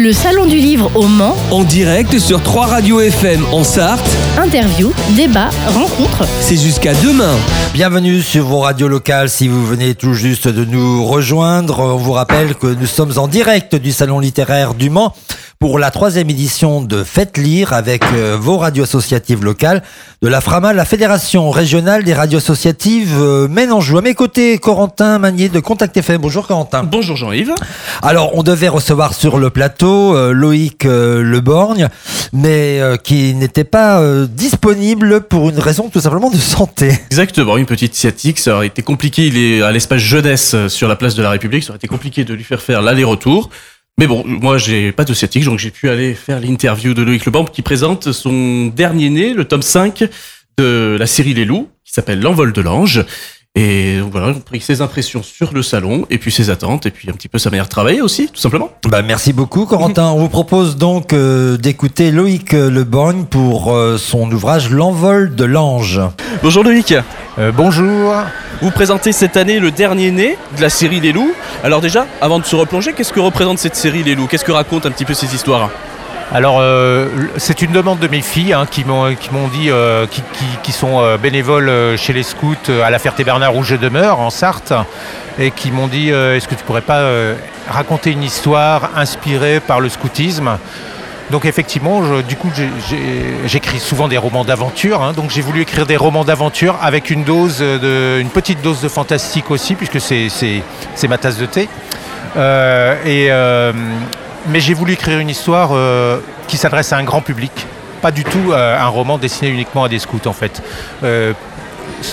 [0.00, 4.08] Le Salon du Livre au Mans, En direct sur 3 radios FM en Sarthe,
[4.40, 6.24] interview, débat, rencontre.
[6.40, 7.34] c'est jusqu'à demain.
[7.74, 9.28] Bienvenue sur vos radios locales.
[9.28, 13.26] Si vous venez tout juste de nous rejoindre, on vous rappelle que nous sommes en
[13.26, 15.16] direct du Salon littéraire du Mans
[15.58, 19.82] pour la troisième édition de Faites lire avec euh, vos radios associatives locales
[20.22, 23.98] de la FRAMA, la Fédération régionale des radios associatives euh, Maine-Anjou.
[23.98, 26.20] À mes côtés, Corentin Magnier de Contact FM.
[26.20, 26.84] Bonjour Corentin.
[26.84, 27.54] Bonjour Jean-Yves.
[28.02, 31.88] Alors, on devait recevoir sur le plateau euh, Loïc euh, Leborgne,
[32.32, 36.98] mais qui n'était pas disponible pour une raison tout simplement de santé.
[37.10, 40.96] Exactement, une petite sciatique, ça aurait été compliqué, il est à l'espace jeunesse sur la
[40.96, 43.50] place de la République, ça aurait été compliqué de lui faire faire l'aller-retour.
[43.98, 47.26] Mais bon, moi j'ai pas de sciatique, donc j'ai pu aller faire l'interview de Loïc
[47.26, 50.08] Leban qui présente son dernier né, le tome 5
[50.56, 53.04] de la série Les Loups, qui s'appelle L'envol de l'ange.
[53.60, 56.86] Et donc voilà, on a pris ses impressions sur le salon, et puis ses attentes,
[56.86, 58.70] et puis un petit peu sa manière de travailler aussi, tout simplement.
[58.86, 60.12] Bah, merci beaucoup, Corentin.
[60.12, 66.00] On vous propose donc euh, d'écouter Loïc Leborgne pour euh, son ouvrage L'envol de l'ange.
[66.40, 66.94] Bonjour Loïc
[67.40, 68.14] Euh, bonjour.
[68.62, 71.32] Vous présentez cette année le dernier né de la série Les Loups.
[71.64, 74.28] Alors déjà, avant de se replonger, qu'est-ce que représente cette série Les Loups?
[74.28, 75.68] Qu'est-ce que raconte un petit peu ces histoires?
[76.30, 79.08] Alors, euh, c'est une demande de mes filles hein, qui m'ont
[79.48, 80.22] dit, euh, qui,
[80.62, 84.74] qui- sont euh, bénévoles chez les scouts à la Ferté-Bernard où je demeure, en Sarthe,
[85.38, 87.08] et qui m'ont dit est-ce que tu pourrais pas
[87.68, 90.58] raconter une histoire inspirée par le scoutisme?
[91.30, 92.50] Donc effectivement, je- du coup,
[93.46, 95.02] j'écris souvent des romans d'aventure.
[95.02, 95.12] hein.
[95.14, 98.88] donc j'ai voulu écrire des romans d'aventure avec une dose de, une petite dose de
[98.88, 101.68] fantastique aussi, puisque c'est ma tasse de thé.
[102.36, 103.30] Et,
[104.46, 107.52] mais j'ai voulu écrire une histoire euh, qui s'adresse à un grand public,
[108.00, 110.62] pas du tout euh, un roman destiné uniquement à des scouts en fait.
[111.04, 111.32] Euh,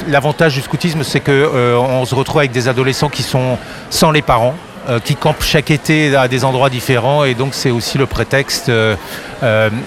[0.08, 3.58] L'avantage du scoutisme, c'est que euh, on se retrouve avec des adolescents qui sont
[3.92, 4.56] sans les parents,
[5.03, 8.72] qui campent chaque été à des endroits différents, et donc c'est aussi le prétexte.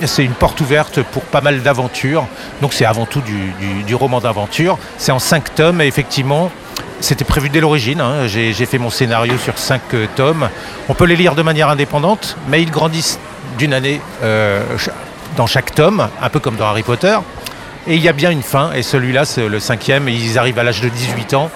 [0.04, 2.26] c'est une porte ouverte pour pas mal d'aventures.
[2.60, 4.76] Donc c'est avant tout du, du- du roman d'aventure.
[4.98, 6.50] C'est en cinq tomes, et effectivement,
[7.00, 8.00] c'était prévu dès l'origine.
[8.00, 8.26] hein.
[8.26, 10.48] J'ai fait mon scénario sur cinq euh, tomes.
[10.88, 13.18] On peut les lire de manière indépendante, mais ils grandissent
[13.56, 14.62] d'une année euh,
[15.36, 17.16] dans chaque tome, un peu comme dans Harry Potter.
[17.86, 20.64] Et il y a bien une fin, et celui-là, c'est le cinquième, ils arrivent à
[20.64, 21.50] l'âge de 18 ans.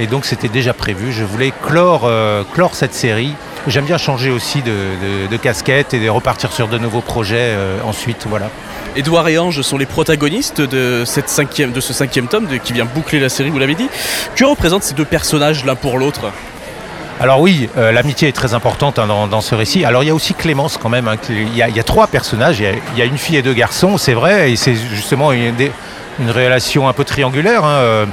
[0.00, 1.12] Et donc c'était déjà prévu.
[1.12, 3.34] Je voulais clore, euh, clore cette série.
[3.68, 7.36] J'aime bien changer aussi de, de- de casquette et de repartir sur de nouveaux projets
[7.38, 8.24] euh, ensuite.
[8.28, 8.48] Voilà.
[8.96, 12.72] Édouard et Ange sont les protagonistes de, cette cinquième, de ce cinquième tome de- qui
[12.72, 13.88] vient boucler la série, vous l'avez dit.
[14.36, 16.30] Que représentent ces deux personnages l'un pour l'autre?
[17.20, 19.84] Alors oui, euh, l'amitié est très importante hein, dans, dans ce récit.
[19.84, 21.06] Alors il y a aussi Clémence quand même.
[21.08, 22.60] hein, il, y a, il y a trois personnages.
[22.60, 24.74] Il y a, il y a une fille et deux garçons, c'est vrai, et c'est
[24.74, 27.64] justement une relation un peu triangulaire.
[27.64, 28.06] hein, euh.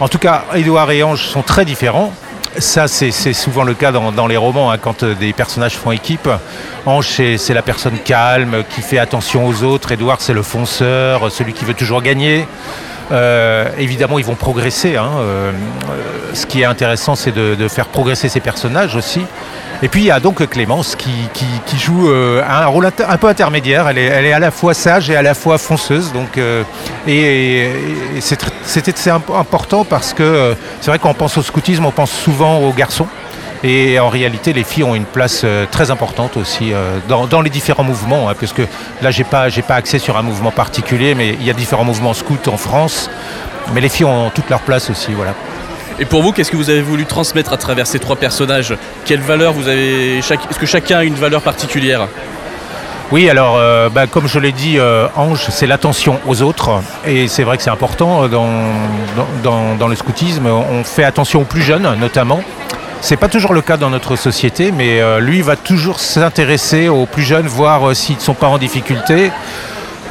[0.00, 2.12] En tout cas, Édouard et Ange sont très différents.
[2.58, 6.28] Ça, c'est souvent le cas dans, les romans, hein, quand euh, des personnages font équipe.
[6.86, 9.92] Ange, c'est la personne calme, qui fait attention aux autres.
[9.92, 12.46] Édouard, c'est le fonceur, celui qui veut toujours gagner.
[13.12, 14.96] Euh, évidemment, ils vont progresser.
[14.96, 15.52] hein, euh,
[16.32, 19.20] ce qui est intéressant, c'est de faire progresser ces personnages aussi.
[19.82, 21.10] Et puis il y a donc Clémence qui,
[21.76, 23.88] joue euh, un rôle un peu intermédiaire.
[23.88, 26.12] Elle est, à la fois sage et à la fois fonceuse.
[26.12, 26.62] Donc, euh,
[27.06, 27.70] et,
[28.20, 32.72] c'est important parce que euh, c'est vrai qu'on pense au scoutisme, on pense souvent aux
[32.72, 33.06] garçons.
[33.64, 36.72] Et en réalité, les filles ont une place très importante aussi
[37.08, 38.60] dans, les différents mouvements, hein, puisque
[39.02, 42.12] là, j'ai pas, pas accès sur un mouvement particulier, mais il y a différents mouvements
[42.12, 43.10] scouts en France.
[43.74, 45.34] Mais les filles ont toute leur place aussi, voilà.
[45.98, 48.74] Et pour vous, qu'est-ce que vous avez voulu transmettre à travers ces trois personnages?
[49.06, 50.18] Quelle valeur vous avez.
[50.18, 52.08] Est-ce que chacun a une valeur particulière?
[53.12, 56.82] Oui, alors, euh, bah, comme je l'ai dit, euh, Ange, c'est l'attention aux autres.
[57.06, 60.46] Et c'est vrai que c'est important euh, dans, dans, le scoutisme.
[60.46, 62.40] On fait attention aux plus jeunes, notamment.
[63.00, 67.22] C'est pas toujours le cas dans notre société, mais lui va toujours s'intéresser aux plus
[67.22, 69.30] jeunes, voir s'ils ne sont pas en difficulté.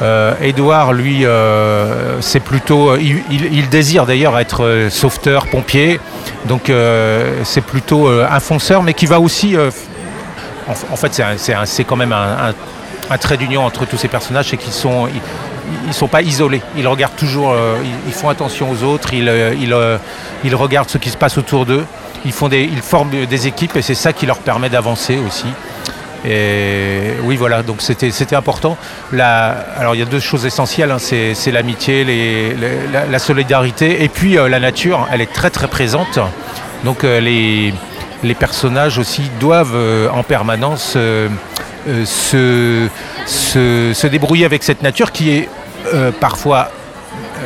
[0.02, 6.00] Euh, Édouard, lui, euh, c'est plutôt, euh, il, désire d'ailleurs être euh, sauveteur, pompier,
[6.46, 9.70] donc euh, c'est plutôt euh, un fonceur, mais qui va aussi, euh,
[10.68, 15.08] en, fait, c'est quand même un, trait d'union entre tous ces personnages, c'est qu'ils sont,
[15.86, 16.62] ils sont pas isolés.
[16.76, 17.76] Ils regardent toujours, euh,
[18.06, 19.98] ils, font attention aux autres, ils, euh, euh,
[20.52, 21.84] regardent ce qui se passe autour d'eux.
[22.24, 25.46] Ils forment des équipes et c'est ça qui leur permet d'avancer aussi.
[26.24, 28.76] Et oui, voilà, donc c'était important.
[29.18, 32.04] Alors il y a deux choses essentielles, hein, c'est l'amitié,
[32.92, 36.18] la, solidarité, et puis euh, la nature, elle est très très présente.
[36.84, 37.72] Donc euh, les,
[38.22, 40.96] les personnages aussi doivent euh, en permanence
[42.04, 42.88] se,
[43.26, 45.48] se, se débrouiller avec cette nature qui est
[46.20, 46.70] parfois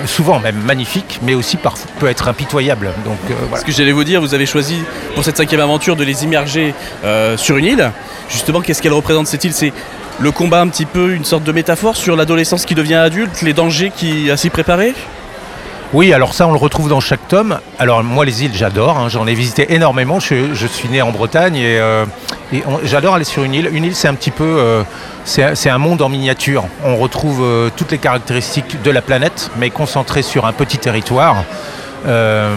[0.07, 2.91] souvent même magnifique, mais aussi parfois peut être impitoyable.
[3.05, 3.61] Donc euh, voilà.
[3.61, 4.83] Ce que j'allais vous dire, vous avez choisi
[5.15, 6.75] pour cette cinquième aventure de les immerger
[7.05, 7.91] euh, sur une île.
[8.29, 9.53] Justement, qu'est-ce qu'elle représente cette île?
[9.53, 9.73] C'est
[10.21, 13.53] le combat un petit peu, une sorte de métaphore sur l'adolescence qui devient adulte, les
[13.53, 14.95] dangers qui à s'y préparer?
[15.93, 17.59] Oui, alors ça, on le retrouve dans chaque tome.
[17.81, 18.97] Alors moi, les îles, j'adore.
[18.97, 20.21] hein, J'en ai visité énormément.
[20.21, 22.05] Je, je suis né en Bretagne et, euh,
[22.85, 23.69] j'adore aller sur une île.
[23.73, 24.83] Une île, c'est un petit peu, euh,
[25.25, 26.65] c'est un monde en miniature.
[26.85, 31.45] On retrouve euh, toutes les caractéristiques de la planète, mais concentrées sur un petit territoire.
[32.07, 32.55] Euh,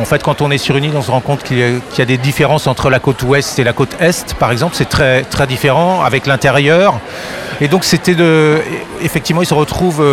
[0.00, 2.04] en fait, quand on est sur une île, on se rend compte qu'il y, a-
[2.04, 4.74] des différences entre la côte ouest et la côte est, par exemple.
[4.76, 6.98] C'est très, très différent avec l'intérieur.
[7.60, 8.60] Et donc, c'était de.
[9.02, 10.04] Effectivement, ils se retrouvent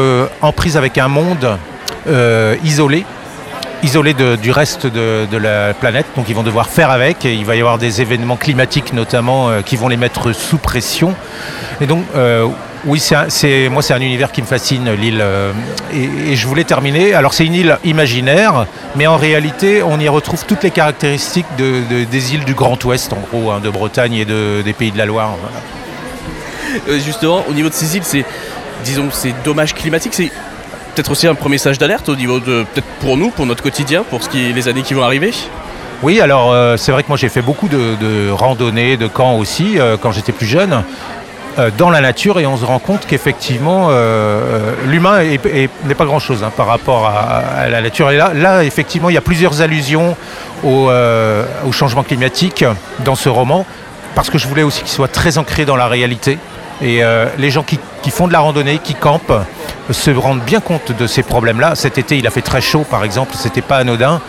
[0.41, 1.57] en prise avec un monde
[2.63, 3.05] isolé,
[3.83, 6.05] isolé de- du reste de, la planète.
[6.15, 7.25] Donc, ils vont devoir faire avec.
[7.25, 10.57] Et il va y avoir des événements climatiques, notamment, euh, qui vont les mettre sous
[10.57, 11.13] pression.
[11.79, 12.47] Et donc, euh,
[12.85, 15.19] oui, c'est c'est moi, c'est un univers qui me fascine, l'île.
[15.21, 15.51] euh,
[15.93, 17.13] et, je voulais terminer.
[17.13, 21.81] Alors, c'est une île imaginaire, mais en réalité, on y retrouve toutes les caractéristiques de-
[21.89, 24.91] de- des îles du Grand Ouest, en gros, hein, de Bretagne et de- des Pays
[24.91, 25.35] de la Loire.
[26.87, 28.25] Justement, au niveau de ces îles, c'est,
[28.85, 30.31] disons, ces dommages climatiques, c'est
[30.93, 34.03] peut-être aussi un premier message d'alerte au niveau de, peut-être pour nous, pour notre quotidien,
[34.09, 35.33] pour ce qui, les années qui vont arriver?
[36.03, 39.79] Oui, alors euh, c'est vrai que moi j'ai fait beaucoup de, randonnées, de camps aussi
[39.79, 40.83] euh, quand j'étais plus jeune,
[41.59, 43.89] euh, dans la nature et on se rend compte qu'effectivement
[44.87, 48.09] l'humain est- est- n'est pas grand-chose hein, par rapport à, la nature.
[48.09, 50.15] Et là, là, effectivement, il y a plusieurs allusions
[50.63, 50.89] au,
[51.71, 52.65] changement climatique
[53.05, 53.65] dans ce roman,
[54.15, 56.37] parce que je voulais aussi qu'il soit très ancré dans la réalité.
[56.81, 57.01] Et
[57.37, 59.33] les gens qui font de la randonnée, qui campent,
[59.89, 61.75] se rendent bien compte de ces problèmes-là.
[61.75, 64.21] Cet été, il a fait très chaud, par exemple, c'était pas anodin.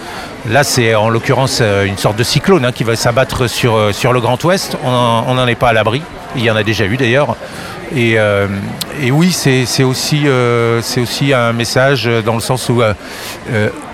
[0.50, 3.92] Là, c'est en l'occurrence euh, une sorte de cyclone hein, qui va s'abattre sur, euh,
[3.92, 4.76] sur le Grand Ouest.
[4.82, 6.02] On n'en est pas à l'abri.
[6.34, 7.36] Il y en a déjà eu d'ailleurs.
[7.94, 8.48] Et, euh,
[9.10, 10.26] oui, c'est aussi,
[10.96, 12.82] aussi un message dans le sens où,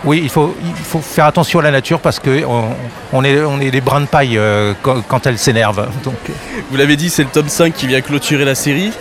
[0.04, 2.68] oui, il faut, il faut faire attention à la nature parce qu'on
[3.12, 4.38] on est, on est des brins de paille
[4.82, 5.88] quand, elle s'énerve.
[6.70, 8.92] Vous l'avez dit, c'est le tome 5 qui vient clôturer la série.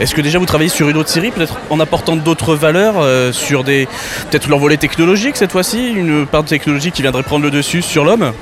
[0.00, 3.04] Est-ce que déjà vous travaillez sur une autre série, peut-être en apportant d'autres valeurs,
[3.34, 3.86] sur des.
[4.30, 7.82] peut-être leur volet technologique cette fois-ci, une part de technologie qui viendrait prendre le dessus
[7.82, 8.32] sur l'homme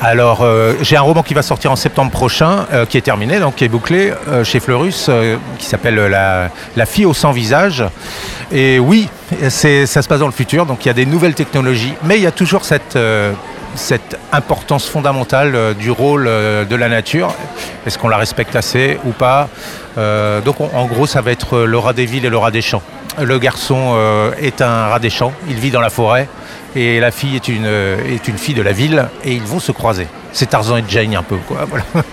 [0.00, 3.40] Alors, euh, j'ai un roman qui va sortir en septembre prochain, euh, qui est terminé,
[3.40, 5.10] donc qui est bouclé euh, chez Fleurus,
[5.58, 7.84] qui s'appelle la, La fille au sans visage.
[8.52, 9.08] Et oui,
[9.48, 12.16] c'est, ça se passe dans le futur, donc il y a des nouvelles technologies, mais
[12.16, 12.96] il y a toujours cette,
[13.74, 17.34] cette importance fondamentale du rôle de la nature.
[17.86, 19.48] Est-ce qu'on la respecte assez ou pas
[19.96, 22.62] Donc, on- en gros, ça va être le rat des villes et le rat des
[22.62, 22.82] champs.
[23.20, 23.96] Le garçon
[24.40, 26.26] est un rat des champs, il vit dans la forêt,
[26.74, 29.72] et la fille est une, est une fille de la ville, et ils vont se
[29.72, 30.06] croiser.
[30.32, 31.66] C'est Tarzan et Jane un peu, quoi.
[31.68, 31.84] Voilà.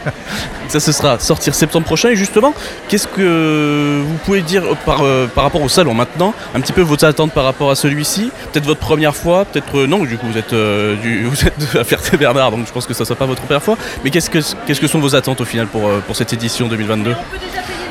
[0.67, 2.09] Ça, ce sera sortir septembre prochain.
[2.09, 2.53] Et justement,
[2.87, 6.33] qu'est-ce que vous pouvez dire euh, par, euh, par rapport au salon maintenant?
[6.55, 8.31] Un petit peu vos attentes par rapport à celui-ci?
[8.51, 11.59] Peut-être votre première fois Peut-être euh, non, du coup, vous êtes, euh, du, vous êtes
[11.59, 13.77] de la Ferté-Bernard, donc je pense que ça ne sera pas votre première fois.
[14.03, 16.67] Mais qu'est-ce que, qu'est-ce que sont vos attentes au final pour, euh, pour cette édition
[16.67, 17.15] 2022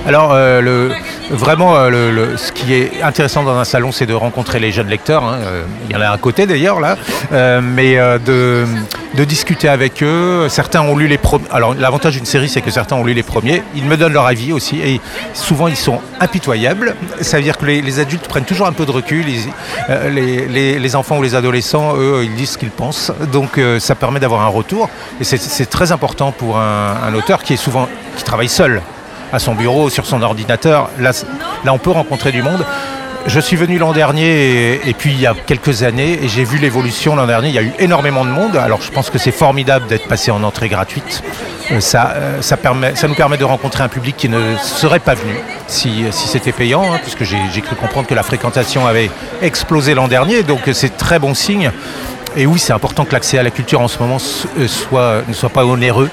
[0.07, 0.91] Alors, euh,
[1.31, 5.25] vraiment, euh, ce qui est intéressant dans un salon, c'est de rencontrer les jeunes lecteurs.
[5.25, 5.39] hein.
[5.43, 6.97] Euh, Il y en a à côté d'ailleurs, là.
[7.63, 8.67] Mais de,
[9.25, 10.47] discuter avec eux.
[10.51, 11.47] Certains ont lu les premiers.
[11.51, 13.63] Alors, l'avantage d'une série, c'est que certains ont lu les premiers.
[13.75, 14.79] Ils me donnent leur avis aussi.
[14.81, 15.01] Et
[15.33, 16.95] souvent, ils sont impitoyables.
[17.23, 19.25] Ça veut dire que les, adultes prennent toujours un peu de recul.
[20.11, 23.11] Les, enfants ou les adolescents, eux, ils disent ce qu'ils pensent.
[23.33, 24.91] Donc, ça permet d'avoir un retour.
[25.19, 28.83] Et c'est- c'est très important pour un, un auteur qui est souvent qui travaille seul
[29.35, 30.91] à son bureau, sur son ordinateur.
[30.99, 31.13] Là,
[31.65, 32.65] là on peut rencontrer du monde.
[33.27, 36.59] Je suis venu l'an dernier et, puis il y a quelques années et j'ai vu
[36.59, 37.49] l'évolution l'an dernier.
[37.49, 38.55] Il y a eu énormément de monde.
[38.57, 41.23] Alors je pense que c'est formidable d'être passé en entrée gratuite.
[41.73, 42.59] Euh, ça, euh, ça,
[43.09, 45.33] nous permet de rencontrer un public qui ne serait pas venu
[45.69, 49.11] si, c'était payant, hein, puisque j'ai cru comprendre que la fréquentation avait
[49.41, 50.43] explosé l'an dernier.
[50.43, 51.71] Donc euh, c'est très bon signe.
[52.37, 54.19] Et oui, c'est important que l'accès à la culture en ce moment
[54.59, 56.11] ne soit pas onéreux.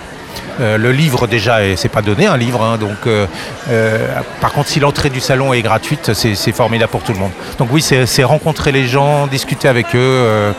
[0.59, 3.25] Euh, le livre déjà, c'est pas donné un livre, hein, donc euh,
[3.69, 4.07] euh,
[4.39, 7.31] par contre si l'entrée du salon est gratuite, c'est formidable pour tout le monde.
[7.57, 10.53] Donc oui, c'est rencontrer les gens, discuter avec eux,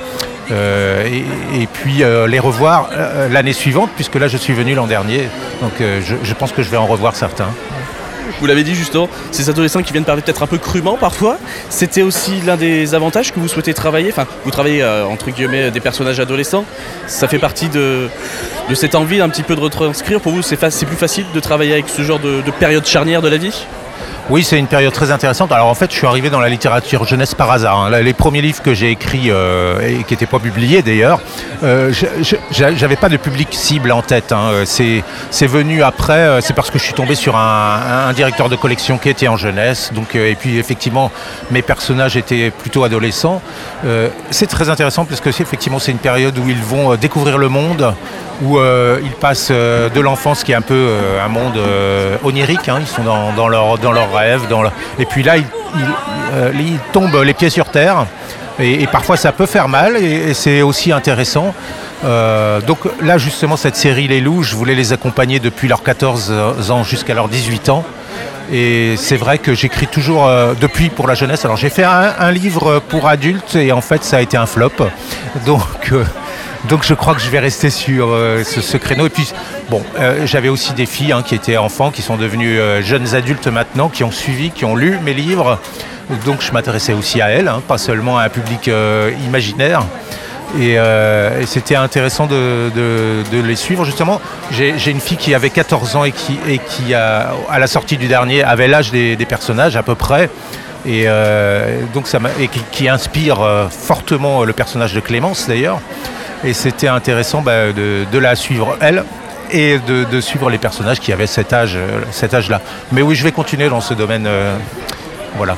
[0.50, 2.90] et, puis les revoir
[3.30, 5.28] l'année suivante, puisque là je suis venu l'an dernier,
[5.60, 7.48] donc je pense que je vais en revoir certains.
[8.40, 11.38] Vous l'avez dit justement, ces adolescents qui viennent parler peut-être un peu crûment parfois,
[11.68, 14.10] c'était aussi l'un des avantages que vous souhaitez travailler?
[14.10, 16.64] Enfin, vous travaillez euh, entre guillemets des personnages adolescents.
[17.06, 18.08] Ça fait partie de,
[18.74, 20.20] cette envie un petit peu de retranscrire.
[20.20, 23.36] Pour vous, c'est plus facile de travailler avec ce genre de période charnière de la
[23.36, 23.66] vie?
[24.30, 25.50] Oui, c'est une période très intéressante.
[25.50, 27.80] Alors en fait, je suis arrivé dans la littérature jeunesse par hasard.
[27.80, 28.00] hein.
[28.00, 31.20] Les premiers livres que j'ai écrits euh, et qui n'étaient pas publiés d'ailleurs,
[31.64, 31.92] euh,
[32.52, 34.30] j'avais pas de public cible en tête.
[34.30, 34.50] hein.
[34.52, 36.40] Euh, C'est venu après.
[36.40, 39.90] C'est parce que je suis tombé sur un, directeur de collection qui était en jeunesse.
[39.92, 41.10] Donc et puis effectivement,
[41.50, 43.42] mes personnages étaient plutôt adolescents.
[44.30, 47.92] C'est très intéressant parce que effectivement c'est une période où ils vont découvrir le monde
[48.42, 50.88] où ils passent de l'enfance qui est un peu
[51.24, 51.58] un monde
[52.24, 54.21] onirique, hein, ils sont dans, dans leur, dans leurs
[54.98, 55.44] et puis là ils,
[56.34, 58.06] euh, ils tombent les pieds sur terre,
[58.58, 61.54] et, parfois ça peut faire mal, et, c'est aussi intéressant.
[62.04, 66.70] Euh, donc là justement cette série Les Loups, je voulais les accompagner depuis leurs 14
[66.70, 67.84] ans jusqu'à leurs 18 ans.
[68.52, 71.44] Et c'est vrai que j'écris toujours euh, depuis pour la jeunesse.
[71.44, 74.72] Alors j'ai fait un, livre pour adultes et en fait ça a été un flop.
[75.46, 75.92] Donc,
[76.68, 79.06] donc je crois que je vais rester sur euh, ce, créneau.
[79.06, 79.32] Et puis
[79.68, 83.14] bon, euh, j'avais aussi des filles hein, qui étaient enfants, qui sont devenues euh, jeunes
[83.14, 85.58] adultes maintenant, qui ont suivi, qui ont lu mes livres.
[86.24, 88.70] Donc je m'intéressais aussi à elles, hein, pas seulement à un public
[89.24, 89.84] imaginaire.
[90.60, 90.76] Et,
[91.46, 92.70] c'était intéressant de,
[93.32, 93.86] les suivre.
[93.86, 97.96] Justement, j'ai une fille qui avait 14 ans et qui, et qui à la sortie
[97.96, 100.28] du dernier, avait l'âge des, personnages à peu près.
[100.84, 101.06] Et
[101.94, 102.06] donc
[102.72, 105.80] qui, inspire fortement le personnage de Clémence d'ailleurs.
[106.44, 109.04] Et c'était intéressant bah, de, la suivre elle
[109.50, 112.60] et de, suivre les personnages qui avaient cet âge, euh, cet âge-là.
[112.90, 114.26] Mais oui, je vais continuer dans ce domaine.
[114.26, 114.56] euh,
[115.36, 115.56] voilà.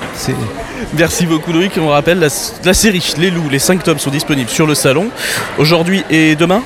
[0.97, 1.73] Merci beaucoup Loïc.
[1.79, 2.29] On rappelle, la,
[2.65, 5.09] la série Les Loups, les 5 tomes sont disponibles sur le salon
[5.59, 6.63] aujourd'hui et demain?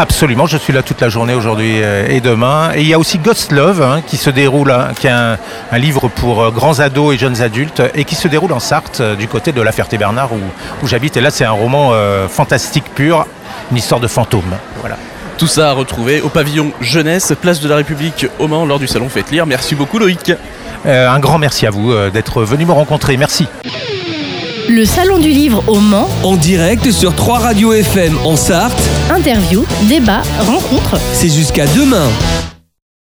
[0.00, 2.70] Absolument, je suis là toute la journée aujourd'hui euh, et demain.
[2.76, 5.36] Et il y a aussi Ghost Love hein, qui se déroule, hein, qui est un,
[5.72, 9.00] un livre pour euh, grands ados et jeunes adultes et qui se déroule en Sarthe,
[9.00, 10.40] euh, du côté de la Ferté-Bernard où,
[10.84, 11.16] où j'habite.
[11.16, 13.26] Et là, c'est un roman euh, fantastique pur,
[13.72, 14.54] une histoire de fantôme.
[14.80, 14.96] Voilà.
[15.36, 18.86] Tout ça à retrouver au pavillon Jeunesse, place de la République au Mans lors du
[18.86, 19.46] salon Faites Lire.
[19.46, 20.32] Merci beaucoup Loïc.
[20.86, 23.16] Euh, un grand merci à vous euh, d'être venu me rencontrer.
[23.16, 23.46] Merci.
[24.68, 28.78] Le Salon du Livre au Mans, En direct sur 3 radios FM en Sarthe,
[29.10, 30.96] interview, débat, rencontre.
[31.12, 32.08] c'est jusqu'à demain.